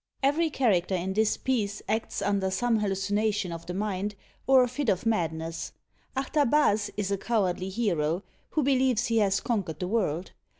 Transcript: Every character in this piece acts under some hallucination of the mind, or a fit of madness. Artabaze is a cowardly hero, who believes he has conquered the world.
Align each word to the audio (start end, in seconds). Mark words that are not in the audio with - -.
Every 0.23 0.49
character 0.49 0.95
in 0.95 1.13
this 1.13 1.37
piece 1.37 1.83
acts 1.87 2.23
under 2.23 2.49
some 2.49 2.79
hallucination 2.79 3.51
of 3.51 3.67
the 3.67 3.75
mind, 3.75 4.15
or 4.47 4.63
a 4.63 4.67
fit 4.67 4.89
of 4.89 5.05
madness. 5.05 5.73
Artabaze 6.17 6.89
is 6.97 7.11
a 7.11 7.19
cowardly 7.19 7.69
hero, 7.69 8.23
who 8.49 8.63
believes 8.63 9.05
he 9.05 9.19
has 9.19 9.39
conquered 9.39 9.79
the 9.79 9.87
world. 9.87 10.31